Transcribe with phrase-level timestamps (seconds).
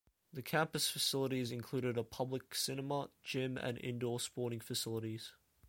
[0.33, 5.33] The campus facilities included a public cinema, gym and indoor sporting facilities.